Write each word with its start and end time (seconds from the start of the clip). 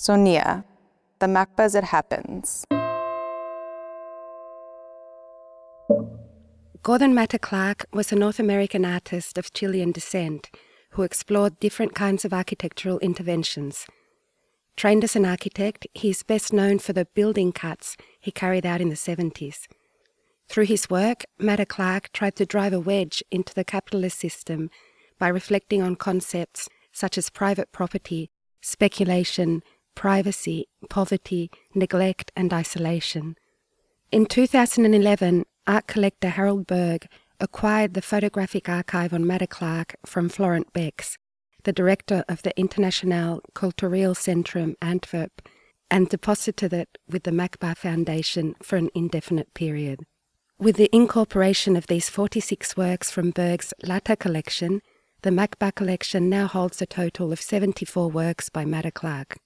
Sonia, 0.00 0.64
the 1.18 1.26
MACBA 1.26 1.58
as 1.58 1.74
it 1.74 1.82
happens. 1.82 2.64
Gordon 6.84 7.12
Matta 7.12 7.38
Clark 7.40 7.86
was 7.92 8.12
a 8.12 8.16
North 8.16 8.38
American 8.38 8.84
artist 8.84 9.36
of 9.36 9.52
Chilean 9.52 9.90
descent 9.90 10.50
who 10.90 11.02
explored 11.02 11.58
different 11.58 11.96
kinds 11.96 12.24
of 12.24 12.32
architectural 12.32 13.00
interventions. 13.00 13.86
Trained 14.76 15.02
as 15.02 15.16
an 15.16 15.26
architect, 15.26 15.88
he 15.94 16.10
is 16.10 16.22
best 16.22 16.52
known 16.52 16.78
for 16.78 16.92
the 16.92 17.06
building 17.16 17.50
cuts 17.50 17.96
he 18.20 18.30
carried 18.30 18.64
out 18.64 18.80
in 18.80 18.90
the 18.90 18.94
70s. 18.94 19.66
Through 20.48 20.66
his 20.66 20.88
work, 20.88 21.24
Matta 21.40 21.66
Clark 21.66 22.12
tried 22.12 22.36
to 22.36 22.46
drive 22.46 22.72
a 22.72 22.78
wedge 22.78 23.24
into 23.32 23.52
the 23.52 23.64
capitalist 23.64 24.20
system 24.20 24.70
by 25.18 25.26
reflecting 25.26 25.82
on 25.82 25.96
concepts 25.96 26.68
such 26.92 27.18
as 27.18 27.30
private 27.30 27.72
property, 27.72 28.30
speculation, 28.60 29.60
privacy, 29.98 30.68
poverty, 30.88 31.50
neglect, 31.74 32.30
and 32.36 32.52
isolation. 32.52 33.34
In 34.12 34.26
2011, 34.26 35.44
art 35.66 35.88
collector 35.88 36.28
Harold 36.28 36.68
Berg 36.68 37.08
acquired 37.40 37.94
the 37.94 38.00
photographic 38.00 38.68
archive 38.68 39.12
on 39.12 39.26
Matta 39.26 39.48
Clark 39.48 39.96
from 40.06 40.28
Florent 40.28 40.72
Bex, 40.72 41.18
the 41.64 41.72
director 41.72 42.22
of 42.28 42.42
the 42.42 42.54
Internationaal 42.56 43.40
Cultureel 43.56 44.14
Centrum 44.14 44.76
Antwerp, 44.80 45.42
and 45.90 46.08
deposited 46.08 46.72
it 46.72 46.96
with 47.08 47.24
the 47.24 47.32
MACBA 47.32 47.76
Foundation 47.76 48.54
for 48.62 48.76
an 48.76 48.90
indefinite 48.94 49.52
period. 49.52 50.04
With 50.60 50.76
the 50.76 50.94
incorporation 50.94 51.74
of 51.74 51.88
these 51.88 52.08
46 52.08 52.76
works 52.76 53.10
from 53.10 53.32
Berg's 53.32 53.74
latter 53.82 54.14
collection, 54.14 54.80
the 55.22 55.30
MACBA 55.30 55.74
collection 55.74 56.30
now 56.30 56.46
holds 56.46 56.80
a 56.80 56.86
total 56.86 57.32
of 57.32 57.40
74 57.40 58.08
works 58.08 58.48
by 58.48 58.64
Matta 58.64 58.92
Clark. 58.92 59.38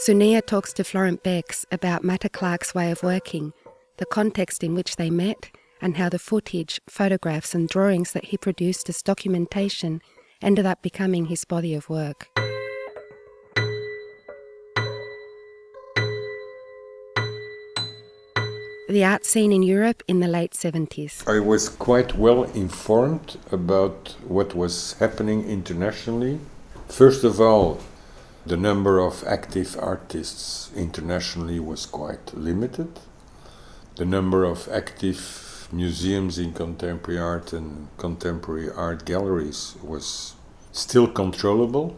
Sonia 0.00 0.40
talks 0.40 0.72
to 0.74 0.84
Florent 0.84 1.24
Bex 1.24 1.66
about 1.72 2.04
Matta 2.04 2.28
Clark's 2.28 2.72
way 2.72 2.92
of 2.92 3.02
working, 3.02 3.52
the 3.96 4.06
context 4.06 4.62
in 4.62 4.72
which 4.72 4.94
they 4.94 5.10
met, 5.10 5.50
and 5.82 5.96
how 5.96 6.08
the 6.08 6.20
footage, 6.20 6.80
photographs, 6.88 7.52
and 7.52 7.68
drawings 7.68 8.12
that 8.12 8.26
he 8.26 8.38
produced 8.38 8.88
as 8.88 9.02
documentation 9.02 10.00
ended 10.40 10.64
up 10.64 10.82
becoming 10.82 11.26
his 11.26 11.44
body 11.44 11.74
of 11.74 11.90
work. 11.90 12.28
The 18.88 19.04
art 19.04 19.26
scene 19.26 19.50
in 19.50 19.64
Europe 19.64 20.04
in 20.06 20.20
the 20.20 20.28
late 20.28 20.52
70s. 20.52 21.26
I 21.28 21.40
was 21.40 21.68
quite 21.68 22.14
well 22.14 22.44
informed 22.44 23.36
about 23.50 24.14
what 24.28 24.54
was 24.54 24.92
happening 25.00 25.44
internationally. 25.50 26.38
First 26.86 27.24
of 27.24 27.40
all, 27.40 27.80
the 28.48 28.56
number 28.56 28.98
of 28.98 29.22
active 29.26 29.76
artists 29.78 30.70
internationally 30.74 31.60
was 31.60 31.84
quite 31.84 32.32
limited. 32.32 32.98
The 33.96 34.06
number 34.06 34.44
of 34.44 34.68
active 34.72 35.68
museums 35.70 36.38
in 36.38 36.54
contemporary 36.54 37.20
art 37.20 37.52
and 37.52 37.88
contemporary 37.98 38.70
art 38.70 39.04
galleries 39.04 39.74
was 39.82 40.34
still 40.72 41.06
controllable. 41.06 41.94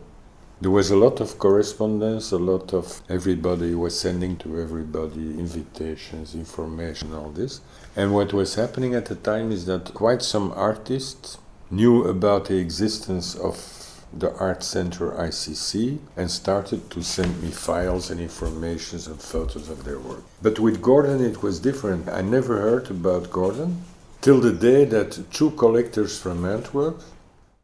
There 0.60 0.72
was 0.72 0.90
a 0.90 0.96
lot 0.96 1.20
of 1.20 1.38
correspondence, 1.38 2.32
a 2.32 2.38
lot 2.38 2.74
of 2.74 3.00
everybody 3.08 3.72
was 3.76 3.98
sending 3.98 4.36
to 4.38 4.60
everybody 4.60 5.38
invitations, 5.38 6.34
information, 6.34 7.14
all 7.14 7.30
this. 7.30 7.60
And 7.94 8.12
what 8.12 8.32
was 8.32 8.56
happening 8.56 8.92
at 8.94 9.06
the 9.06 9.14
time 9.14 9.52
is 9.52 9.66
that 9.66 9.94
quite 9.94 10.22
some 10.22 10.50
artists 10.56 11.38
knew 11.70 12.02
about 12.02 12.46
the 12.46 12.56
existence 12.56 13.36
of 13.36 13.79
the 14.12 14.34
Art 14.36 14.62
Center 14.62 15.12
ICC 15.12 15.98
and 16.16 16.30
started 16.30 16.90
to 16.90 17.02
send 17.02 17.42
me 17.42 17.50
files 17.50 18.10
and 18.10 18.20
informations 18.20 19.06
and 19.06 19.20
photos 19.20 19.68
of 19.68 19.84
their 19.84 19.98
work. 19.98 20.24
But 20.42 20.58
with 20.58 20.82
Gordon 20.82 21.24
it 21.24 21.42
was 21.42 21.60
different. 21.60 22.08
I 22.08 22.20
never 22.22 22.60
heard 22.60 22.90
about 22.90 23.30
Gordon 23.30 23.84
till 24.20 24.40
the 24.40 24.52
day 24.52 24.84
that 24.84 25.32
two 25.32 25.52
collectors 25.52 26.18
from 26.18 26.44
Antwerp, 26.44 27.02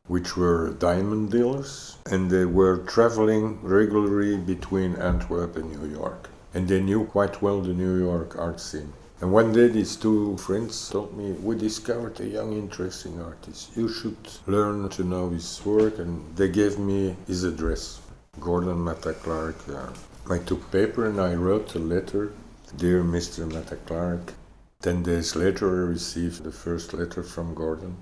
which 0.06 0.36
were 0.36 0.70
diamond 0.70 1.32
dealers, 1.32 1.98
and 2.06 2.30
they 2.30 2.44
were 2.44 2.78
traveling 2.78 3.60
regularly 3.62 4.36
between 4.36 4.94
Antwerp 4.96 5.56
and 5.56 5.70
New 5.72 5.88
York. 5.88 6.30
And 6.54 6.68
they 6.68 6.80
knew 6.80 7.04
quite 7.04 7.42
well 7.42 7.60
the 7.60 7.74
New 7.74 7.98
York 7.98 8.38
art 8.38 8.60
scene. 8.60 8.92
And 9.20 9.32
one 9.32 9.52
day 9.52 9.68
these 9.68 9.96
two 9.96 10.36
friends 10.36 10.90
told 10.90 11.16
me, 11.16 11.32
we 11.32 11.56
discovered 11.56 12.20
a 12.20 12.26
young 12.26 12.52
interesting 12.52 13.20
artist. 13.20 13.76
You 13.76 13.88
should 13.88 14.16
learn 14.46 14.88
to 14.90 15.04
know 15.04 15.30
his 15.30 15.64
work 15.64 15.98
and 15.98 16.36
they 16.36 16.48
gave 16.48 16.78
me 16.78 17.16
his 17.26 17.44
address. 17.44 18.00
Gordon 18.40 18.84
Matta 18.84 19.14
Clark. 19.14 19.56
Uh, 19.68 19.88
I 20.30 20.38
took 20.38 20.70
paper 20.70 21.06
and 21.06 21.20
I 21.20 21.34
wrote 21.34 21.74
a 21.74 21.78
letter. 21.78 22.32
Dear 22.76 23.02
Mr. 23.02 23.50
Matta 23.50 23.76
Clark. 23.76 24.34
Ten 24.82 25.02
days 25.02 25.34
later 25.34 25.66
I 25.68 25.88
received 25.88 26.44
the 26.44 26.52
first 26.52 26.92
letter 26.92 27.22
from 27.22 27.54
Gordon 27.54 27.96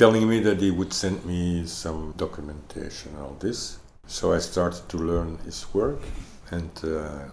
telling 0.00 0.26
me 0.26 0.40
that 0.40 0.58
he 0.58 0.70
would 0.70 0.94
send 0.94 1.22
me 1.26 1.66
some 1.66 2.14
documentation 2.16 3.14
all 3.20 3.36
this. 3.38 3.78
So 4.06 4.32
I 4.32 4.38
started 4.38 4.88
to 4.88 4.96
learn 4.96 5.36
his 5.44 5.72
work 5.74 6.00
and 6.50 6.70
uh, 6.82 7.28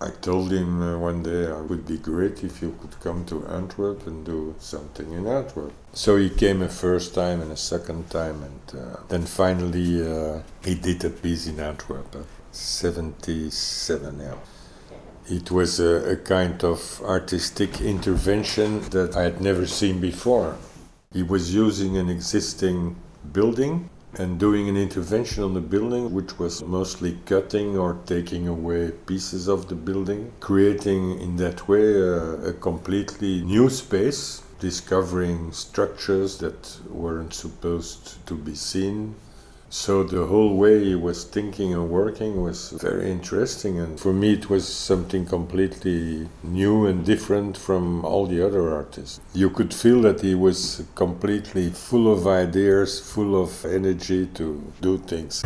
I 0.00 0.10
told 0.10 0.50
him 0.50 0.82
uh, 0.82 0.98
one 0.98 1.22
day 1.22 1.44
it 1.44 1.68
would 1.70 1.86
be 1.86 1.98
great 1.98 2.42
if 2.42 2.60
you 2.60 2.76
could 2.80 2.98
come 2.98 3.24
to 3.26 3.46
Antwerp 3.46 4.08
and 4.08 4.26
do 4.26 4.56
something 4.58 5.12
in 5.12 5.24
Antwerp. 5.24 5.72
So 5.92 6.16
he 6.16 6.30
came 6.30 6.62
a 6.62 6.68
first 6.68 7.14
time 7.14 7.40
and 7.40 7.52
a 7.52 7.56
second 7.56 8.10
time, 8.10 8.42
and 8.42 8.80
uh, 8.80 8.96
then 9.08 9.24
finally 9.24 10.02
uh, 10.02 10.42
he 10.64 10.74
did 10.74 11.04
a 11.04 11.10
piece 11.10 11.46
in 11.46 11.60
Antwerp, 11.60 12.12
uh, 12.16 12.24
77 12.50 14.18
now. 14.18 14.38
It 15.28 15.52
was 15.52 15.78
a, 15.78 16.14
a 16.14 16.16
kind 16.16 16.64
of 16.64 17.00
artistic 17.02 17.80
intervention 17.80 18.80
that 18.90 19.14
I 19.14 19.22
had 19.22 19.40
never 19.40 19.64
seen 19.64 20.00
before. 20.00 20.56
He 21.12 21.22
was 21.22 21.54
using 21.54 21.96
an 21.96 22.10
existing 22.10 22.96
building 23.32 23.88
and 24.18 24.38
doing 24.38 24.68
an 24.68 24.76
intervention 24.76 25.42
on 25.42 25.54
the 25.54 25.60
building, 25.60 26.12
which 26.12 26.38
was 26.38 26.62
mostly 26.62 27.18
cutting 27.26 27.76
or 27.76 27.98
taking 28.06 28.48
away 28.48 28.90
pieces 29.06 29.48
of 29.48 29.68
the 29.68 29.74
building, 29.74 30.32
creating 30.40 31.20
in 31.20 31.36
that 31.36 31.68
way 31.68 31.94
a, 31.94 32.50
a 32.50 32.52
completely 32.52 33.42
new 33.42 33.68
space, 33.68 34.42
discovering 34.60 35.52
structures 35.52 36.38
that 36.38 36.78
weren't 36.88 37.34
supposed 37.34 38.24
to 38.26 38.34
be 38.34 38.54
seen, 38.54 39.14
so 39.74 40.04
the 40.04 40.24
whole 40.26 40.56
way 40.56 40.84
he 40.84 40.94
was 40.94 41.24
thinking 41.24 41.74
and 41.74 41.90
working 41.90 42.40
was 42.40 42.70
very 42.70 43.10
interesting, 43.10 43.80
and 43.80 43.98
for 43.98 44.12
me 44.12 44.34
it 44.34 44.48
was 44.48 44.68
something 44.68 45.26
completely 45.26 46.28
new 46.44 46.86
and 46.86 47.04
different 47.04 47.56
from 47.56 48.04
all 48.04 48.24
the 48.24 48.40
other 48.40 48.72
artists. 48.72 49.20
You 49.34 49.50
could 49.50 49.74
feel 49.74 50.00
that 50.02 50.20
he 50.20 50.36
was 50.36 50.84
completely 50.94 51.70
full 51.70 52.06
of 52.12 52.24
ideas, 52.24 53.00
full 53.00 53.34
of 53.42 53.64
energy 53.64 54.26
to 54.34 54.62
do 54.80 54.96
things. 54.98 55.42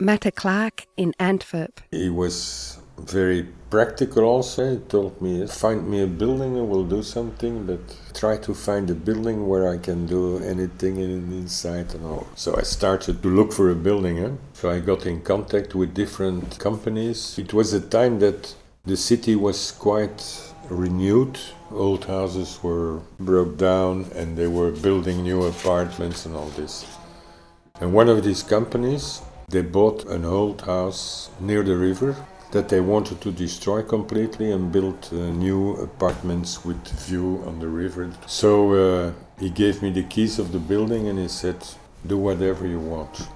Matta 0.00 0.32
Clark 0.32 0.86
in 0.96 1.14
Antwerp. 1.20 1.80
He 1.92 2.10
was 2.10 2.81
very 3.06 3.46
practical 3.70 4.24
also. 4.24 4.72
He 4.72 4.78
told 4.78 5.20
me, 5.22 5.46
find 5.46 5.88
me 5.88 6.02
a 6.02 6.06
building 6.06 6.56
and 6.58 6.68
we'll 6.68 6.84
do 6.84 7.02
something, 7.02 7.66
but 7.66 7.80
try 8.14 8.36
to 8.38 8.54
find 8.54 8.90
a 8.90 8.94
building 8.94 9.48
where 9.48 9.72
I 9.72 9.78
can 9.78 10.06
do 10.06 10.38
anything 10.38 10.98
inside 10.98 11.94
and 11.94 12.04
all. 12.04 12.26
So 12.36 12.56
I 12.56 12.62
started 12.62 13.22
to 13.22 13.28
look 13.28 13.52
for 13.52 13.70
a 13.70 13.74
building. 13.74 14.18
Eh? 14.18 14.30
So 14.52 14.70
I 14.70 14.80
got 14.80 15.06
in 15.06 15.22
contact 15.22 15.74
with 15.74 15.94
different 15.94 16.58
companies. 16.58 17.38
It 17.38 17.52
was 17.52 17.72
a 17.72 17.80
time 17.80 18.18
that 18.20 18.54
the 18.84 18.96
city 18.96 19.36
was 19.36 19.72
quite 19.72 20.20
renewed. 20.68 21.38
Old 21.70 22.04
houses 22.04 22.58
were 22.62 23.00
broke 23.18 23.56
down 23.56 24.10
and 24.14 24.36
they 24.36 24.48
were 24.48 24.70
building 24.70 25.22
new 25.22 25.44
apartments 25.44 26.26
and 26.26 26.36
all 26.36 26.50
this. 26.60 26.84
And 27.80 27.94
one 27.94 28.08
of 28.08 28.22
these 28.22 28.42
companies, 28.42 29.22
they 29.48 29.62
bought 29.62 30.04
an 30.06 30.24
old 30.24 30.60
house 30.62 31.30
near 31.40 31.62
the 31.62 31.76
river 31.76 32.14
that 32.52 32.68
they 32.68 32.80
wanted 32.80 33.20
to 33.22 33.32
destroy 33.32 33.82
completely 33.82 34.52
and 34.52 34.70
build 34.70 35.08
uh, 35.10 35.16
new 35.16 35.72
apartments 35.76 36.64
with 36.64 36.86
view 37.06 37.42
on 37.46 37.58
the 37.58 37.66
river. 37.66 38.10
So 38.26 38.72
uh, 38.72 39.12
he 39.38 39.50
gave 39.50 39.82
me 39.82 39.90
the 39.90 40.04
keys 40.04 40.38
of 40.38 40.52
the 40.52 40.58
building 40.58 41.08
and 41.08 41.18
he 41.18 41.28
said, 41.28 41.56
"Do 42.06 42.16
whatever 42.18 42.66
you 42.66 42.78
want." 42.78 43.28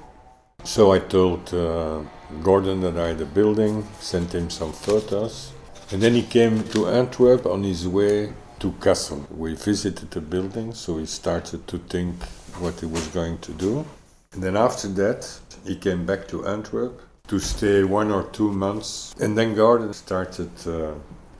So 0.64 0.92
I 0.92 0.98
told 0.98 1.54
uh, 1.54 2.00
Gordon 2.42 2.80
that 2.80 2.96
I 2.96 3.08
had 3.08 3.20
a 3.20 3.24
building, 3.24 3.86
sent 4.00 4.34
him 4.34 4.50
some 4.50 4.72
photos, 4.72 5.52
and 5.90 6.02
then 6.02 6.14
he 6.14 6.22
came 6.22 6.62
to 6.74 6.88
Antwerp 6.88 7.46
on 7.46 7.62
his 7.62 7.86
way 7.88 8.32
to 8.58 8.72
Kassel. 8.80 9.20
We 9.30 9.54
visited 9.54 10.10
the 10.10 10.20
building, 10.20 10.74
so 10.74 10.98
he 10.98 11.06
started 11.06 11.66
to 11.68 11.78
think 11.78 12.14
what 12.58 12.80
he 12.80 12.86
was 12.86 13.06
going 13.08 13.38
to 13.38 13.52
do. 13.52 13.84
And 14.32 14.42
then 14.42 14.56
after 14.56 14.88
that, 14.88 15.40
he 15.64 15.76
came 15.76 16.04
back 16.04 16.28
to 16.28 16.46
Antwerp 16.46 17.00
to 17.28 17.38
stay 17.38 17.84
one 17.84 18.10
or 18.10 18.24
two 18.24 18.52
months. 18.52 19.14
And 19.20 19.36
then 19.36 19.54
Gordon 19.54 19.92
started 19.92 20.50
uh, 20.66 20.94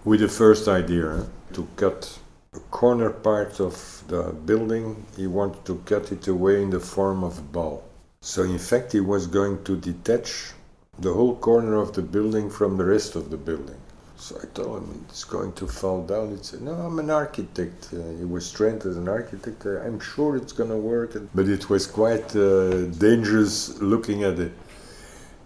with 0.05 0.21
the 0.21 0.29
first 0.29 0.69
idea 0.69 1.27
to 1.53 1.69
cut 1.77 2.19
a 2.55 2.61
corner 2.71 3.11
part 3.11 3.61
of 3.61 4.03
the 4.09 4.33
building. 4.45 5.05
He 5.17 5.27
wanted 5.27 5.65
to 5.67 5.77
cut 5.85 6.13
it 6.13 6.27
away 6.29 6.63
in 6.63 6.71
the 6.71 6.81
form 6.81 7.23
of 7.23 7.39
a 7.39 7.43
ball. 7.43 7.85
So, 8.21 8.43
in 8.43 8.59
fact, 8.59 8.93
he 8.93 9.01
was 9.01 9.27
going 9.27 9.63
to 9.65 9.77
detach 9.77 10.53
the 10.99 11.13
whole 11.13 11.37
corner 11.37 11.77
of 11.77 11.93
the 11.93 12.03
building 12.03 12.51
from 12.51 12.77
the 12.77 12.85
rest 12.85 13.15
of 13.15 13.31
the 13.31 13.37
building. 13.37 13.77
So 14.19 14.39
I 14.43 14.47
told 14.55 14.83
him 14.83 15.05
it's 15.11 15.25
going 15.25 15.53
to 15.53 15.67
fall 15.67 16.03
down. 16.03 16.31
He 16.31 16.43
said, 16.43 16.63
"No, 16.63 16.73
I'm 16.73 16.99
an 16.99 17.11
architect." 17.11 17.91
Uh, 17.93 17.99
he 18.19 18.25
was 18.25 18.51
trained 18.51 18.87
as 18.87 18.97
an 18.97 19.09
architect. 19.09 19.67
I'm 19.67 20.01
sure 20.01 20.37
it's 20.37 20.53
going 20.53 20.71
to 20.71 20.77
work. 20.77 21.11
But 21.35 21.49
it 21.49 21.69
was 21.69 21.87
quite 21.87 22.35
uh, 22.35 22.87
dangerous 23.09 23.79
looking 23.83 24.25
at 24.25 24.39
it. 24.39 24.53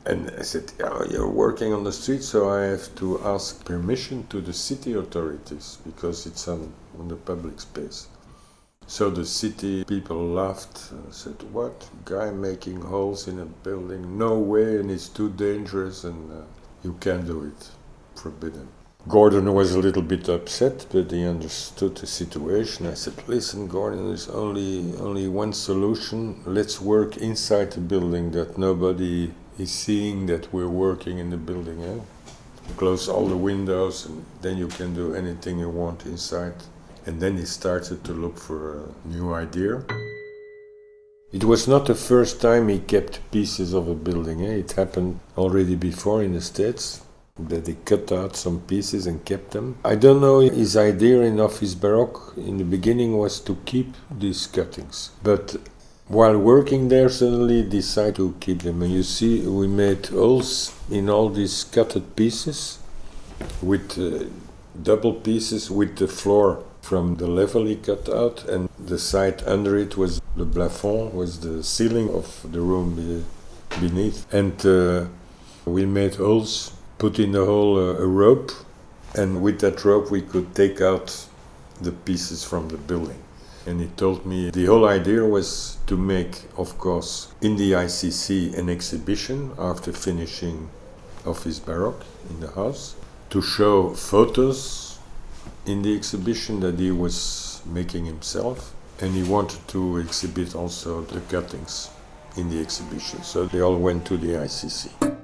And 0.06 0.31
I 0.38 0.43
said, 0.43 0.73
oh, 0.82 1.05
"You're 1.11 1.31
working 1.31 1.73
on 1.73 1.85
the 1.85 1.93
street, 1.93 2.23
so 2.23 2.49
I 2.49 2.62
have 2.62 2.94
to 2.97 3.20
ask 3.25 3.64
permission 3.64 4.26
to 4.29 4.41
the 4.41 4.52
city 4.52 4.94
authorities 4.94 5.79
because 5.85 6.26
it's 6.26 6.49
on, 6.49 6.73
on 6.99 7.08
the 7.08 7.17
public 7.17 7.61
space." 7.61 8.08
So 8.91 9.08
the 9.08 9.25
city 9.25 9.85
people 9.85 10.17
laughed 10.17 10.91
and 10.91 11.14
said, 11.14 11.37
What? 11.52 11.88
Guy 12.05 12.32
making 12.32 12.81
holes 12.81 13.29
in 13.29 13.38
a 13.38 13.44
building? 13.44 14.19
No 14.19 14.37
way, 14.37 14.79
and 14.81 14.91
it's 14.91 15.08
too 15.08 15.31
dangerous, 15.31 16.02
and 16.02 16.32
uh, 16.32 16.43
you 16.82 16.94
can't 17.00 17.25
do 17.25 17.44
it 17.44 17.70
forbidden. 18.17 18.67
Gordon 19.06 19.55
was 19.55 19.75
a 19.75 19.79
little 19.79 20.02
bit 20.02 20.29
upset, 20.29 20.87
but 20.91 21.12
he 21.12 21.25
understood 21.25 21.99
the 21.99 22.06
situation. 22.08 22.85
I 22.88 22.94
said, 22.94 23.14
"Listen, 23.29 23.69
Gordon, 23.69 24.08
there's 24.08 24.29
only 24.29 24.93
only 24.99 25.29
one 25.29 25.52
solution. 25.52 26.43
Let's 26.44 26.81
work 26.81 27.17
inside 27.17 27.70
the 27.70 27.81
building 27.81 28.32
that 28.32 28.58
nobody 28.58 29.31
is 29.61 29.71
seeing 29.71 30.27
that 30.27 30.53
we're 30.55 30.75
working 30.87 31.19
in 31.19 31.29
the 31.31 31.37
building. 31.37 31.79
Eh? 31.83 32.01
Close 32.77 33.09
all 33.12 33.27
the 33.27 33.43
windows, 33.51 34.07
and 34.07 34.25
then 34.43 34.57
you 34.62 34.69
can 34.69 34.95
do 34.95 35.15
anything 35.15 35.59
you 35.59 35.71
want 35.83 36.07
inside." 36.07 36.59
And 37.07 37.21
then 37.23 37.37
he 37.37 37.47
started 37.47 37.99
to 38.05 38.12
look 38.12 38.37
for 38.49 38.61
a 38.79 39.09
new 39.17 39.27
idea. 39.45 39.73
It 41.33 41.45
was 41.45 41.69
not 41.69 41.87
the 41.87 41.95
first 41.95 42.41
time 42.41 42.69
he 42.69 42.81
kept 42.95 43.21
pieces 43.31 43.73
of 43.73 43.89
a 43.89 43.95
building. 43.95 44.39
Eh? 44.43 44.57
It 44.65 44.73
happened 44.73 45.21
already 45.37 45.77
before 45.77 46.25
in 46.27 46.33
the 46.35 46.41
States 46.41 47.03
that 47.49 47.67
he 47.67 47.77
cut 47.85 48.12
out 48.12 48.37
some 48.37 48.61
pieces 48.73 49.07
and 49.07 49.25
kept 49.25 49.53
them. 49.53 49.77
I 49.85 49.95
don't 49.95 50.21
know 50.21 50.41
his 50.41 50.77
idea 50.77 51.23
in 51.23 51.41
Office 51.41 51.75
Baroque 51.75 52.35
in 52.37 52.59
the 52.59 52.65
beginning 52.65 53.17
was 53.17 53.41
to 53.41 53.57
keep 53.65 53.95
these 54.11 54.47
cuttings, 54.47 55.11
but 55.23 55.57
while 56.11 56.37
working 56.37 56.89
there 56.89 57.09
suddenly 57.09 57.62
decided 57.62 58.17
to 58.17 58.35
keep 58.41 58.62
them. 58.62 58.83
And 58.83 58.93
you 58.93 59.05
see, 59.05 59.47
we 59.47 59.69
made 59.69 60.07
holes 60.07 60.75
in 60.91 61.09
all 61.09 61.29
these 61.29 61.62
cutted 61.62 62.17
pieces 62.17 62.81
with 63.62 63.97
uh, 63.97 64.25
double 64.83 65.15
pieces 65.15 65.71
with 65.71 65.97
the 65.99 66.09
floor 66.09 66.65
from 66.83 67.15
the 67.17 67.29
level 67.29 67.65
he 67.65 67.77
cut 67.77 68.09
out, 68.09 68.45
and 68.49 68.69
the 68.77 68.99
side 68.99 69.45
under 69.47 69.79
it 69.79 69.97
was 69.97 70.21
the 70.35 70.45
plafond, 70.45 71.15
was 71.15 71.41
the 71.41 71.62
ceiling 71.62 72.11
of 72.11 72.45
the 72.51 72.61
room 72.61 73.25
beneath, 73.79 74.27
and 74.35 74.67
uh, 74.67 75.07
we 75.65 75.87
made 75.87 76.17
holes 76.17 76.73
put 76.99 77.21
in 77.21 77.33
the 77.33 77.45
hole 77.45 77.79
a, 77.79 78.03
a 78.03 78.07
rope, 78.07 78.51
and 79.15 79.41
with 79.43 79.61
that 79.61 79.85
rope 79.85 80.11
we 80.11 80.23
could 80.23 80.55
take 80.57 80.81
out 80.81 81.27
the 81.81 81.93
pieces 81.93 82.43
from 82.43 82.69
the 82.69 82.79
building. 82.79 83.23
And 83.67 83.81
he 83.81 83.89
told 83.89 84.25
me 84.25 84.51
the 84.51 84.67
whole 84.67 84.89
idea 84.89 85.25
was 85.25 85.79
to 85.87 85.97
make, 85.97 86.45
of 86.57 86.79
course, 86.79 87.29
in 87.43 87.57
the 87.57 87.73
ICC 87.73 88.57
an 88.59 88.71
exhibition 88.71 89.53
after 89.59 89.93
finishing 89.93 90.71
Office 91.27 91.59
Baroque 91.59 92.05
in 92.31 92.41
the 92.41 92.51
house, 92.51 92.97
to 93.29 93.43
show 93.43 93.91
photos 93.95 94.99
in 95.67 95.83
the 95.83 95.95
exhibition 95.95 96.61
that 96.61 96.79
he 96.79 96.91
was 96.91 97.61
making 97.67 98.07
himself, 98.07 98.75
and 99.01 99.15
he 99.15 99.23
wanted 99.23 99.67
to 99.69 99.99
exhibit 99.99 100.55
also 100.55 101.03
the 101.03 101.21
cuttings 101.21 101.91
in 102.37 102.49
the 102.49 102.61
exhibition. 102.61 103.23
So 103.23 103.45
they 103.45 103.61
all 103.61 103.77
went 103.77 104.07
to 104.07 104.17
the 104.17 104.29
ICC. 104.29 105.19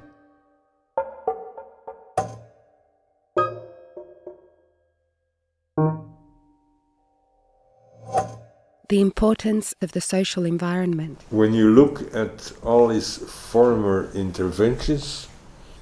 The 8.88 9.00
importance 9.00 9.74
of 9.80 9.92
the 9.92 10.00
social 10.00 10.44
environment. 10.44 11.20
When 11.30 11.54
you 11.54 11.70
look 11.70 12.14
at 12.14 12.52
all 12.62 12.88
his 12.88 13.18
former 13.18 14.10
interventions, 14.14 15.28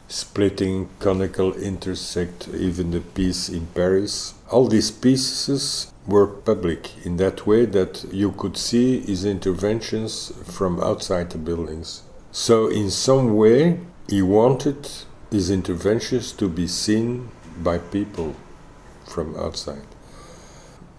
splitting, 0.09 0.89
conical, 1.01 1.55
intersect, 1.55 2.49
even 2.49 2.91
the 2.91 3.01
piece 3.01 3.49
in 3.49 3.67
Paris, 3.75 4.35
all 4.51 4.69
these 4.69 4.91
pieces 4.91 5.93
were 6.06 6.27
public 6.27 7.05
in 7.05 7.17
that 7.17 7.47
way 7.47 7.65
that 7.67 8.05
you 8.12 8.33
could 8.33 8.56
see 8.56 9.01
his 9.01 9.25
interventions 9.25 10.33
from 10.45 10.81
outside 10.81 11.31
the 11.31 11.39
buildings. 11.39 12.03
So, 12.33 12.69
in 12.69 12.91
some 12.91 13.37
way, 13.37 13.81
he 14.09 14.21
wanted 14.23 14.89
his 15.31 15.51
interventions 15.51 16.33
to 16.33 16.49
be 16.49 16.67
seen 16.67 17.31
by 17.62 17.79
people 17.79 18.35
from 19.06 19.37
outside 19.37 19.87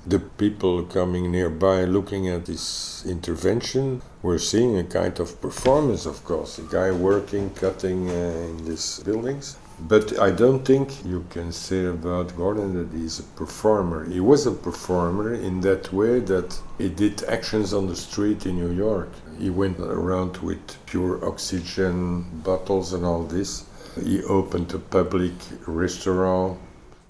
the 0.08 0.20
people 0.20 0.84
coming 0.84 1.32
nearby 1.32 1.84
looking 1.84 2.28
at 2.28 2.46
this 2.46 3.04
intervention 3.08 4.04
were 4.22 4.38
seeing 4.38 4.78
a 4.78 4.84
kind 4.84 5.20
of 5.20 5.42
performance, 5.42 6.06
of 6.06 6.24
course, 6.24 6.60
a 6.60 6.62
guy 6.64 6.92
working, 6.92 7.50
cutting 7.52 8.10
uh, 8.10 8.14
in 8.14 8.66
these 8.66 9.00
buildings. 9.00 9.58
But 9.80 10.20
I 10.20 10.30
don't 10.30 10.64
think 10.64 11.04
you 11.04 11.26
can 11.32 11.52
say 11.52 11.86
about 11.86 12.38
Gordon 12.38 12.76
that 12.76 12.96
he's 12.96 13.20
a 13.20 13.24
performer. 13.24 14.06
He 14.06 14.20
was 14.20 14.46
a 14.46 14.52
performer 14.52 15.34
in 15.34 15.60
that 15.62 15.92
way 15.92 16.20
that 16.20 16.58
he 16.78 16.88
did 16.88 17.24
actions 17.24 17.74
on 17.74 17.88
the 17.88 17.96
street 17.96 18.46
in 18.46 18.58
New 18.58 18.72
York. 18.72 19.10
He 19.40 19.50
went 19.50 19.80
around 19.80 20.38
with 20.38 20.86
pure 20.86 21.26
oxygen 21.26 22.24
bottles 22.44 22.94
and 22.94 23.04
all 23.04 23.24
this. 23.24 23.66
He 24.02 24.24
opened 24.24 24.74
a 24.74 24.80
public 24.80 25.34
restaurant, 25.66 26.60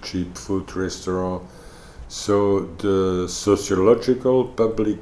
cheap 0.02 0.36
food 0.38 0.76
restaurant 0.76 1.44
so 2.08 2.62
the 2.78 3.28
sociological 3.28 4.46
public 4.46 5.00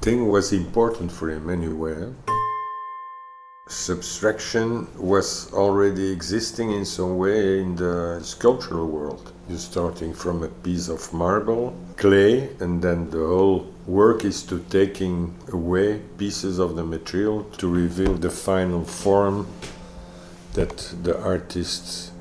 thing 0.00 0.28
was 0.28 0.52
important 0.52 1.10
for 1.10 1.30
him 1.30 1.48
anyway. 1.48 2.12
Subtraction 3.68 4.86
was 4.98 5.52
already 5.54 6.10
existing 6.10 6.72
in 6.72 6.84
some 6.84 7.16
way 7.16 7.60
in 7.60 7.76
the 7.76 8.20
sculptural 8.22 8.86
world. 8.86 9.32
You're 9.48 9.58
starting 9.58 10.12
from 10.12 10.42
a 10.42 10.48
piece 10.48 10.88
of 10.88 11.12
marble, 11.12 11.74
clay, 11.96 12.50
and 12.60 12.82
then 12.82 13.08
the 13.10 13.18
whole 13.18 13.72
work 13.86 14.24
is 14.24 14.42
to 14.44 14.58
taking 14.68 15.34
away 15.52 16.00
pieces 16.18 16.58
of 16.58 16.76
the 16.76 16.84
material 16.84 17.44
to 17.58 17.68
reveal 17.68 18.14
the 18.14 18.30
final 18.30 18.84
form 18.84 19.46
that 20.52 20.76
the 21.02 21.18
artist 21.22 22.12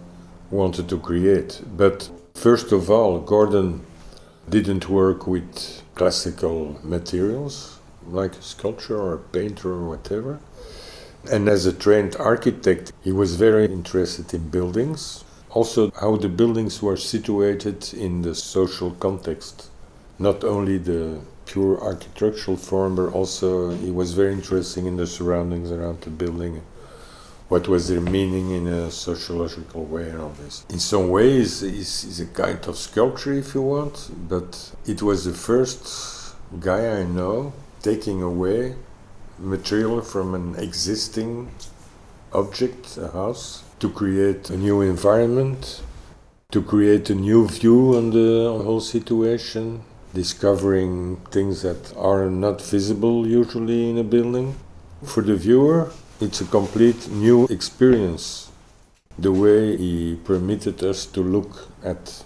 wanted 0.51 0.87
to 0.89 0.99
create. 0.99 1.61
But 1.75 2.09
first 2.33 2.71
of 2.71 2.89
all, 2.89 3.19
Gordon 3.19 3.85
didn't 4.49 4.89
work 4.89 5.27
with 5.27 5.81
classical 5.95 6.79
materials 6.83 7.79
like 8.07 8.35
a 8.35 8.41
sculpture 8.41 8.97
or 8.97 9.13
a 9.13 9.19
painter 9.19 9.71
or 9.71 9.89
whatever. 9.89 10.39
And 11.31 11.47
as 11.47 11.65
a 11.65 11.73
trained 11.73 12.15
architect, 12.15 12.91
he 13.03 13.11
was 13.11 13.35
very 13.35 13.65
interested 13.65 14.33
in 14.33 14.49
buildings, 14.49 15.23
also 15.51 15.91
how 15.91 16.15
the 16.15 16.29
buildings 16.29 16.81
were 16.81 16.97
situated 16.97 17.93
in 17.93 18.23
the 18.23 18.33
social 18.33 18.91
context. 18.91 19.69
Not 20.17 20.43
only 20.43 20.77
the 20.77 21.21
pure 21.45 21.79
architectural 21.79 22.57
form, 22.57 22.95
but 22.95 23.13
also 23.13 23.71
he 23.71 23.91
was 23.91 24.13
very 24.13 24.33
interested 24.33 24.85
in 24.85 24.97
the 24.97 25.07
surroundings 25.07 25.71
around 25.71 26.01
the 26.01 26.09
building 26.09 26.61
what 27.51 27.67
was 27.67 27.89
their 27.89 27.99
meaning 27.99 28.51
in 28.51 28.65
a 28.65 28.89
sociological 28.89 29.83
way 29.83 30.09
and 30.09 30.21
all 30.21 30.33
this. 30.41 30.65
In 30.69 30.79
some 30.79 31.09
ways, 31.09 31.61
it's, 31.61 32.05
it's 32.05 32.21
a 32.21 32.25
kind 32.27 32.65
of 32.65 32.77
sculpture, 32.77 33.33
if 33.33 33.53
you 33.53 33.61
want, 33.61 34.09
but 34.29 34.71
it 34.87 35.01
was 35.01 35.25
the 35.25 35.33
first 35.33 36.33
guy 36.61 37.01
I 37.01 37.03
know 37.03 37.51
taking 37.81 38.21
away 38.21 38.75
material 39.37 39.99
from 39.99 40.33
an 40.33 40.55
existing 40.55 41.51
object, 42.31 42.97
a 42.97 43.09
house, 43.09 43.63
to 43.81 43.89
create 43.89 44.49
a 44.49 44.55
new 44.55 44.79
environment, 44.79 45.81
to 46.51 46.61
create 46.61 47.09
a 47.09 47.15
new 47.15 47.49
view 47.49 47.97
on 47.97 48.11
the 48.11 48.63
whole 48.63 48.79
situation, 48.79 49.83
discovering 50.13 51.17
things 51.31 51.63
that 51.63 51.93
are 51.97 52.29
not 52.29 52.61
visible 52.61 53.27
usually 53.27 53.89
in 53.89 53.97
a 53.97 54.05
building. 54.05 54.55
For 55.03 55.21
the 55.21 55.35
viewer, 55.35 55.91
it's 56.21 56.39
a 56.39 56.45
complete 56.45 57.09
new 57.09 57.45
experience, 57.45 58.51
the 59.17 59.31
way 59.31 59.75
he 59.75 60.15
permitted 60.23 60.83
us 60.83 61.07
to 61.07 61.21
look 61.21 61.67
at 61.83 62.23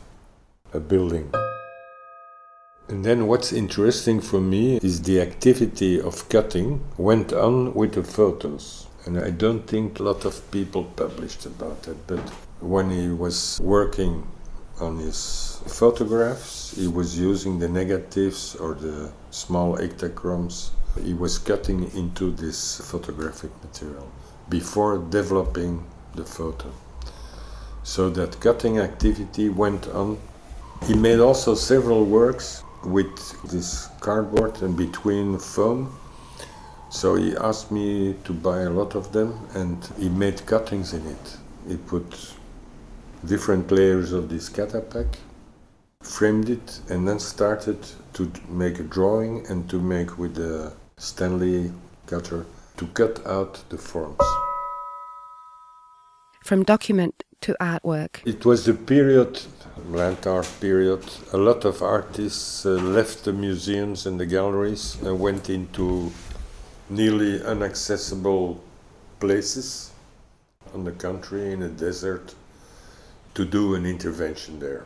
a 0.74 0.80
building. 0.82 1.32
And 2.90 3.06
then 3.06 3.28
what's 3.28 3.54
interesting 3.54 4.20
for 4.20 4.42
me 4.42 4.78
is 4.84 5.02
the 5.02 5.22
activity 5.22 6.00
of 6.02 6.28
cutting 6.28 6.84
went 6.98 7.32
on 7.32 7.74
with 7.74 7.94
the 7.94 8.04
photos. 8.04 8.88
And 9.06 9.18
I 9.18 9.30
don't 9.30 9.66
think 9.66 10.00
a 10.00 10.04
lot 10.04 10.26
of 10.26 10.52
people 10.52 10.84
published 10.84 11.46
about 11.46 11.88
it, 11.88 11.98
but 12.06 12.30
when 12.60 12.90
he 12.90 13.08
was 13.08 13.60
working 13.64 14.28
on 14.82 14.98
his 14.98 15.62
photographs, 15.68 16.76
he 16.76 16.88
was 16.88 17.18
using 17.18 17.60
the 17.60 17.70
negatives 17.70 18.56
or 18.56 18.74
the 18.74 19.12
small 19.32 19.78
ektachromes 19.78 20.72
he 21.04 21.14
was 21.14 21.38
cutting 21.38 21.92
into 21.96 22.32
this 22.32 22.80
photographic 22.92 23.52
material 23.64 24.10
before 24.50 24.98
developing 25.10 25.84
the 26.16 26.24
photo. 26.24 26.72
So 27.84 28.10
that 28.12 28.40
cutting 28.40 28.80
activity 28.80 29.50
went 29.50 29.88
on. 29.90 30.18
He 30.88 30.96
made 30.96 31.20
also 31.20 31.56
several 31.56 32.06
works 32.06 32.64
with 32.84 33.42
this 33.52 33.90
cardboard 34.00 34.62
and 34.62 34.76
between 34.78 35.38
foam. 35.38 35.98
So 36.90 37.16
he 37.16 37.36
asked 37.36 37.72
me 37.72 38.16
to 38.24 38.34
buy 38.34 38.62
a 38.62 38.70
lot 38.70 38.96
of 38.96 39.12
them 39.12 39.38
and 39.54 39.88
he 40.00 40.10
made 40.10 40.46
cuttings 40.46 40.94
in 40.94 41.06
it. 41.06 41.38
He 41.68 41.78
put 41.78 42.34
different 43.26 43.72
layers 43.72 44.12
of 44.14 44.30
this 44.30 44.50
catapac, 44.50 45.18
framed 46.02 46.50
it, 46.50 46.80
and 46.90 47.08
then 47.08 47.20
started 47.20 47.80
to 48.14 48.32
make 48.48 48.80
a 48.80 48.84
drawing 48.84 49.46
and 49.48 49.70
to 49.70 49.80
make 49.80 50.18
with 50.18 50.36
the 50.36 50.74
Stanley 50.98 51.72
cutter 52.08 52.46
to 52.78 52.88
cut 52.88 53.26
out 53.28 53.64
the 53.70 53.78
forms. 53.78 54.18
From 56.42 56.64
document 56.64 57.24
to 57.42 57.56
artwork. 57.60 58.22
It 58.26 58.46
was 58.46 58.66
the 58.66 58.74
period, 58.74 59.42
land 59.90 60.26
art 60.26 60.50
period. 60.62 61.04
A 61.34 61.38
lot 61.38 61.66
of 61.66 61.82
artists 61.82 62.66
uh, 62.66 62.72
left 62.72 63.26
the 63.26 63.34
museums 63.34 64.06
and 64.06 64.20
the 64.20 64.26
galleries 64.26 64.96
and 65.02 65.20
went 65.20 65.50
into 65.50 66.12
nearly 66.90 67.42
inaccessible 67.46 68.64
places 69.20 69.92
on 70.74 70.86
the 70.86 70.92
country 70.92 71.52
in 71.52 71.62
a 71.64 71.70
desert 71.70 72.36
to 73.34 73.44
do 73.44 73.76
an 73.76 73.86
intervention 73.86 74.60
there, 74.60 74.86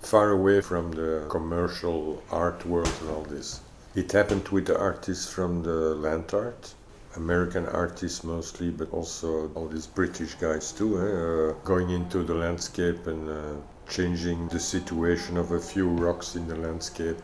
far 0.00 0.30
away 0.30 0.60
from 0.60 0.92
the 0.92 1.26
commercial 1.30 2.22
art 2.30 2.66
world 2.66 2.92
and 3.00 3.10
all 3.10 3.22
this. 3.22 3.60
It 3.94 4.10
happened 4.10 4.48
with 4.48 4.66
the 4.66 4.76
artists 4.76 5.32
from 5.32 5.62
the 5.62 5.94
land 5.94 6.34
art, 6.34 6.74
American 7.14 7.66
artists 7.66 8.24
mostly, 8.24 8.70
but 8.70 8.92
also 8.92 9.52
all 9.54 9.68
these 9.68 9.86
British 9.86 10.34
guys 10.34 10.72
too, 10.72 10.98
eh? 10.98 11.02
uh, 11.04 11.52
going 11.64 11.90
into 11.90 12.24
the 12.24 12.34
landscape 12.34 13.06
and 13.06 13.30
uh, 13.30 13.54
changing 13.88 14.48
the 14.48 14.58
situation 14.58 15.36
of 15.36 15.52
a 15.52 15.60
few 15.60 15.88
rocks 15.88 16.34
in 16.34 16.48
the 16.48 16.56
landscape. 16.56 17.18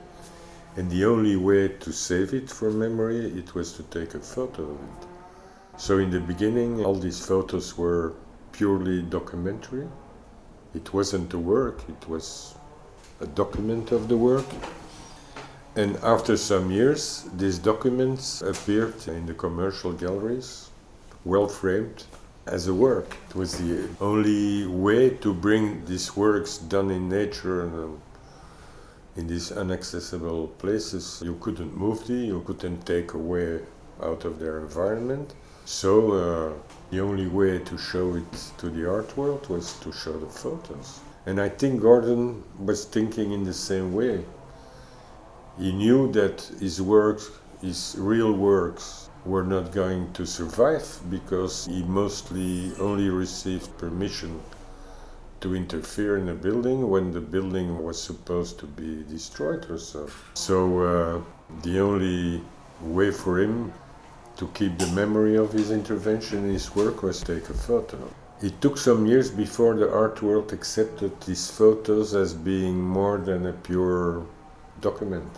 And 0.76 0.88
the 0.88 1.06
only 1.06 1.34
way 1.34 1.66
to 1.66 1.92
save 1.92 2.34
it 2.34 2.48
for 2.48 2.70
memory, 2.70 3.26
it 3.36 3.52
was 3.52 3.72
to 3.72 3.82
take 3.82 4.14
a 4.14 4.20
photo 4.20 4.62
of 4.62 4.78
it. 4.80 5.08
So 5.76 5.98
in 5.98 6.10
the 6.10 6.20
beginning, 6.20 6.84
all 6.84 6.94
these 6.94 7.18
photos 7.26 7.76
were 7.76 8.12
purely 8.52 9.02
documentary. 9.02 9.88
It 10.72 10.94
wasn't 10.94 11.34
a 11.34 11.38
work, 11.38 11.82
it 11.88 12.08
was 12.08 12.54
a 13.20 13.26
document 13.26 13.90
of 13.90 14.06
the 14.06 14.16
work. 14.16 14.46
And 15.76 15.96
after 16.02 16.36
some 16.36 16.70
years, 16.72 17.28
these 17.36 17.58
documents 17.58 18.42
appeared 18.42 19.06
in 19.06 19.26
the 19.26 19.34
commercial 19.34 19.92
galleries, 19.92 20.68
well 21.24 21.46
framed, 21.46 22.04
as 22.46 22.66
a 22.66 22.74
work. 22.74 23.16
It 23.28 23.36
was 23.36 23.56
the 23.56 23.88
only 24.00 24.66
way 24.66 25.10
to 25.10 25.32
bring 25.32 25.84
these 25.84 26.16
works 26.16 26.58
done 26.58 26.90
in 26.90 27.08
nature 27.08 27.62
and 27.62 27.74
um, 27.74 28.02
in 29.14 29.28
these 29.28 29.52
inaccessible 29.52 30.48
places. 30.58 31.22
You 31.24 31.36
couldn't 31.36 31.76
move 31.76 32.04
them, 32.06 32.24
you 32.24 32.40
couldn't 32.40 32.84
take 32.84 33.14
away 33.14 33.60
out 34.02 34.24
of 34.24 34.40
their 34.40 34.58
environment. 34.58 35.34
So 35.66 36.12
uh, 36.12 36.52
the 36.90 37.00
only 37.00 37.28
way 37.28 37.60
to 37.60 37.78
show 37.78 38.16
it 38.16 38.52
to 38.58 38.70
the 38.70 38.90
art 38.90 39.16
world 39.16 39.48
was 39.48 39.74
to 39.80 39.92
show 39.92 40.18
the 40.18 40.26
photos. 40.26 41.00
And 41.26 41.40
I 41.40 41.48
think 41.48 41.80
Gordon 41.80 42.42
was 42.58 42.86
thinking 42.86 43.30
in 43.32 43.44
the 43.44 43.54
same 43.54 43.94
way. 43.94 44.24
He 45.60 45.72
knew 45.72 46.10
that 46.12 46.40
his 46.58 46.80
works, 46.80 47.30
his 47.60 47.94
real 47.98 48.32
works, 48.32 49.10
were 49.26 49.42
not 49.42 49.72
going 49.72 50.10
to 50.14 50.24
survive 50.24 50.86
because 51.10 51.66
he 51.66 51.82
mostly 51.82 52.72
only 52.80 53.10
received 53.10 53.76
permission 53.76 54.40
to 55.42 55.54
interfere 55.54 56.16
in 56.16 56.30
a 56.30 56.34
building 56.34 56.88
when 56.88 57.12
the 57.12 57.20
building 57.20 57.84
was 57.84 58.02
supposed 58.02 58.58
to 58.60 58.66
be 58.66 59.04
destroyed 59.10 59.70
or 59.70 59.76
so. 59.76 60.08
So 60.32 60.80
uh, 60.80 61.20
the 61.62 61.78
only 61.78 62.40
way 62.80 63.10
for 63.10 63.38
him 63.38 63.70
to 64.38 64.48
keep 64.54 64.78
the 64.78 64.90
memory 64.92 65.36
of 65.36 65.52
his 65.52 65.70
intervention 65.70 66.44
in 66.44 66.52
his 66.54 66.74
work 66.74 67.02
was 67.02 67.20
to 67.20 67.34
take 67.34 67.50
a 67.50 67.54
photo. 67.68 67.98
It 68.40 68.58
took 68.62 68.78
some 68.78 69.04
years 69.04 69.30
before 69.30 69.74
the 69.74 69.92
art 69.92 70.22
world 70.22 70.54
accepted 70.54 71.20
these 71.20 71.50
photos 71.50 72.14
as 72.14 72.32
being 72.32 72.80
more 72.80 73.18
than 73.18 73.44
a 73.44 73.52
pure 73.52 74.24
document. 74.80 75.28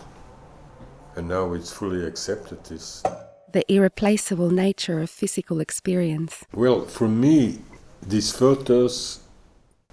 And 1.15 1.27
now 1.27 1.53
it's 1.53 1.71
fully 1.71 2.05
accepted 2.05 2.63
this. 2.65 3.03
The 3.51 3.63
irreplaceable 3.71 4.49
nature 4.49 4.99
of 4.99 5.09
physical 5.09 5.59
experience. 5.59 6.43
Well, 6.53 6.85
for 6.85 7.07
me, 7.07 7.59
these 8.01 8.31
photos 8.31 9.19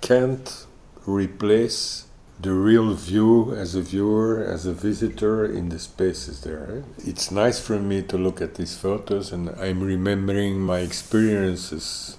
can't 0.01 0.67
replace 1.07 2.07
the 2.41 2.53
real 2.55 2.95
view 2.95 3.55
as 3.55 3.75
a 3.75 3.83
viewer, 3.83 4.43
as 4.43 4.65
a 4.65 4.73
visitor 4.73 5.45
in 5.45 5.69
the 5.69 5.79
spaces 5.79 6.41
there. 6.41 6.85
It's 6.99 7.31
nice 7.31 7.61
for 7.61 7.79
me 7.79 8.03
to 8.05 8.17
look 8.17 8.41
at 8.41 8.55
these 8.55 8.77
photos 8.77 9.31
and 9.31 9.51
I'm 9.51 9.83
remembering 9.83 10.59
my 10.59 10.79
experiences 10.79 12.17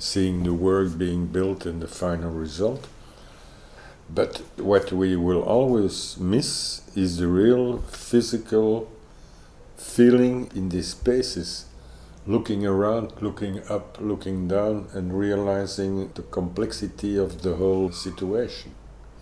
seeing 0.00 0.42
the 0.42 0.54
work 0.54 0.98
being 0.98 1.26
built 1.26 1.66
and 1.66 1.80
the 1.80 1.88
final 1.88 2.30
result. 2.30 2.88
But 4.08 4.42
what 4.56 4.90
we 4.92 5.16
will 5.16 5.42
always 5.42 6.16
miss 6.18 6.82
is 6.96 7.18
the 7.18 7.26
real 7.26 7.78
physical 7.78 8.90
feeling 9.76 10.50
in 10.54 10.70
these 10.70 10.88
spaces, 10.88 11.66
looking 12.26 12.66
around, 12.66 13.12
looking 13.20 13.60
up, 13.68 13.98
looking 14.00 14.48
down, 14.48 14.88
and 14.94 15.18
realizing 15.18 16.10
the 16.14 16.22
complexity 16.22 17.16
of 17.16 17.42
the 17.42 17.56
whole 17.56 17.92
situation. 17.92 18.74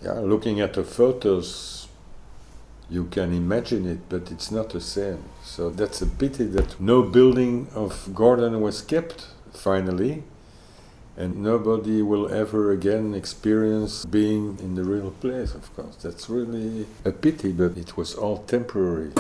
Yeah, 0.03 0.21
looking 0.21 0.61
at 0.61 0.75
the 0.75 0.85
photos, 0.85 1.89
you 2.89 3.07
can 3.07 3.33
imagine 3.33 3.87
it, 3.87 4.09
but 4.09 4.31
it's 4.31 4.51
not 4.51 4.71
the 4.71 4.81
same. 4.81 5.25
So 5.43 5.71
that's 5.71 6.01
a 6.01 6.07
pity 6.07 6.45
that 6.45 6.81
no 6.81 7.03
building 7.03 7.69
of 7.75 8.15
Gordon 8.15 8.61
was 8.61 8.83
kept 8.83 9.27
finally 9.53 10.23
and 11.17 11.37
nobody 11.37 12.03
will 12.03 12.31
ever 12.33 12.73
again 12.73 13.15
experience 13.15 14.05
being 14.05 14.59
in 14.61 14.75
the 14.75 14.85
real 14.85 15.11
place, 15.11 15.55
of 15.55 15.75
course. 15.75 15.97
That's 15.97 16.29
really 16.29 16.87
a 17.05 17.13
pity, 17.13 17.53
but 17.53 17.77
it 17.77 17.97
was 17.97 18.15
all 18.15 18.39
temporary. 18.45 19.13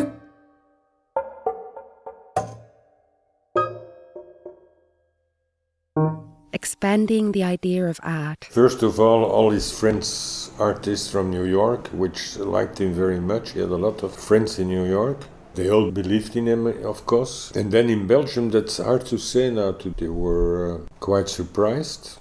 Expanding 6.52 7.32
the 7.32 7.44
idea 7.44 7.86
of 7.86 8.00
art. 8.02 8.46
First 8.50 8.82
of 8.82 8.98
all, 8.98 9.24
all 9.24 9.50
his 9.50 9.70
friends, 9.70 10.50
artists 10.58 11.08
from 11.08 11.30
New 11.30 11.44
York, 11.44 11.88
which 11.88 12.38
liked 12.38 12.80
him 12.80 12.92
very 12.92 13.20
much. 13.20 13.52
He 13.52 13.60
had 13.60 13.68
a 13.68 13.76
lot 13.76 14.02
of 14.02 14.14
friends 14.14 14.58
in 14.58 14.68
New 14.68 14.84
York. 14.84 15.18
They 15.56 15.70
all 15.70 15.90
believed 15.90 16.36
in 16.36 16.46
him, 16.46 16.66
of 16.84 17.06
course. 17.06 17.50
And 17.52 17.72
then 17.72 17.88
in 17.88 18.06
Belgium, 18.06 18.50
that's 18.50 18.76
hard 18.76 19.06
to 19.06 19.18
say 19.18 19.50
now. 19.50 19.72
They 19.72 20.08
were 20.08 20.75
uh, 20.75 20.78
quite 21.00 21.30
surprised, 21.30 22.18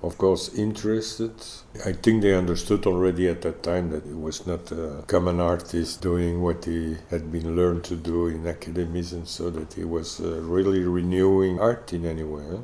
of 0.00 0.16
course, 0.16 0.54
interested. 0.54 1.32
I 1.84 1.92
think 1.92 2.22
they 2.22 2.34
understood 2.34 2.86
already 2.86 3.26
at 3.28 3.42
that 3.42 3.64
time 3.64 3.90
that 3.90 4.06
it 4.06 4.16
was 4.16 4.46
not 4.46 4.70
a 4.70 5.02
common 5.08 5.40
artist 5.40 6.00
doing 6.00 6.40
what 6.40 6.66
he 6.66 6.96
had 7.10 7.32
been 7.32 7.56
learned 7.56 7.82
to 7.84 7.96
do 7.96 8.28
in 8.28 8.46
academies, 8.46 9.12
and 9.12 9.26
so 9.26 9.50
that 9.50 9.74
he 9.74 9.84
was 9.84 10.20
uh, 10.20 10.40
really 10.40 10.84
renewing 10.84 11.58
art 11.58 11.92
in 11.92 12.06
any 12.06 12.22
way, 12.22 12.60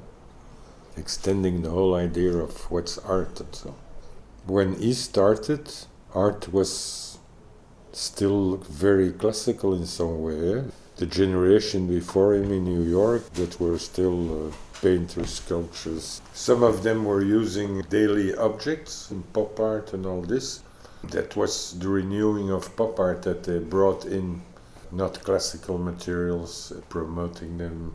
extending 0.96 1.62
the 1.62 1.70
whole 1.70 1.96
idea 1.96 2.36
of 2.36 2.70
what's 2.70 2.98
art 2.98 3.40
and 3.40 3.52
so. 3.52 3.74
When 4.46 4.74
he 4.74 4.92
started, 4.92 5.72
art 6.14 6.52
was 6.52 7.18
still 7.96 8.50
look 8.50 8.66
very 8.66 9.12
classical 9.12 9.74
in 9.74 9.86
some 9.86 10.22
way. 10.22 10.64
The 10.96 11.06
generation 11.06 11.86
before 11.86 12.34
him 12.34 12.52
in 12.52 12.64
New 12.64 12.82
York 12.82 13.32
that 13.34 13.60
were 13.60 13.78
still 13.78 14.48
uh, 14.48 14.52
painters, 14.80 15.34
sculptors. 15.34 16.20
Some 16.32 16.62
of 16.62 16.82
them 16.82 17.04
were 17.04 17.22
using 17.22 17.82
daily 17.82 18.34
objects 18.34 19.10
in 19.10 19.22
pop 19.32 19.58
art 19.58 19.92
and 19.92 20.06
all 20.06 20.22
this. 20.22 20.62
That 21.10 21.36
was 21.36 21.78
the 21.78 21.88
renewing 21.88 22.50
of 22.50 22.74
pop 22.76 22.98
art 22.98 23.22
that 23.22 23.44
they 23.44 23.58
brought 23.58 24.04
in, 24.04 24.42
not 24.92 25.22
classical 25.22 25.78
materials, 25.78 26.72
uh, 26.72 26.80
promoting 26.88 27.58
them 27.58 27.94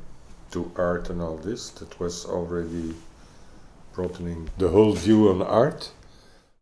to 0.52 0.72
art 0.76 1.10
and 1.10 1.22
all 1.22 1.38
this. 1.38 1.70
That 1.70 2.00
was 2.00 2.26
already 2.26 2.96
broadening 3.94 4.50
the 4.58 4.70
whole 4.70 4.94
view 4.94 5.30
on 5.30 5.42
art. 5.42 5.92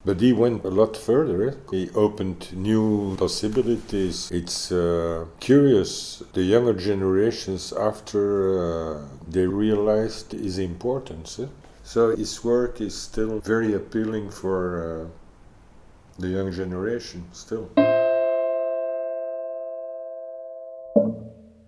But 0.06 0.22
he 0.22 0.32
went 0.32 0.64
a 0.64 0.70
lot 0.70 0.96
further. 0.96 1.58
He 1.70 1.90
opened 1.94 2.56
new 2.56 3.16
possibilities. 3.18 4.32
It's 4.32 4.72
uh, 4.72 5.26
curious, 5.40 6.24
the 6.34 6.44
younger 6.44 6.74
generations, 6.74 7.74
after 7.74 8.24
uh, 8.58 9.02
they 9.28 9.46
realized 9.46 10.32
his 10.32 10.60
importance. 10.60 11.40
Eh? 11.40 11.48
So 11.84 12.16
his 12.16 12.44
work 12.44 12.80
is 12.80 12.96
still 12.96 13.40
very 13.40 13.74
appealing 13.74 14.30
for 14.30 14.60
uh, 14.82 16.22
the 16.22 16.30
young 16.30 16.52
generation, 16.54 17.26
still. 17.34 17.70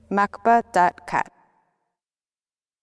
macba.cat 0.09 1.38